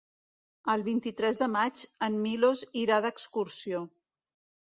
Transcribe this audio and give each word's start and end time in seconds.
El 0.73 0.83
vint-i-tres 0.85 1.37
de 1.41 1.47
maig 1.55 1.83
en 2.07 2.15
Milos 2.23 2.63
irà 2.85 2.97
d'excursió. 3.07 3.83